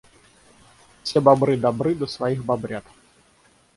Все 1.03 1.21
бобры 1.21 1.57
добры 1.57 1.93
до 1.93 2.07
своих 2.07 2.43
бобрят. 2.43 2.85